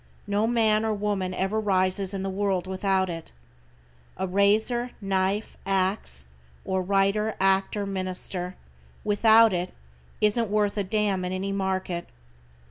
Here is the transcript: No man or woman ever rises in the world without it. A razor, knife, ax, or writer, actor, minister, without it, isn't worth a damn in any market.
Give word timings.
No 0.25 0.47
man 0.47 0.83
or 0.83 0.95
woman 0.95 1.31
ever 1.31 1.59
rises 1.59 2.11
in 2.11 2.23
the 2.23 2.29
world 2.31 2.65
without 2.65 3.07
it. 3.07 3.31
A 4.17 4.25
razor, 4.25 4.89
knife, 4.99 5.57
ax, 5.63 6.25
or 6.65 6.81
writer, 6.81 7.35
actor, 7.39 7.85
minister, 7.85 8.55
without 9.03 9.53
it, 9.53 9.75
isn't 10.19 10.49
worth 10.49 10.75
a 10.75 10.83
damn 10.83 11.23
in 11.23 11.31
any 11.31 11.51
market. 11.51 12.07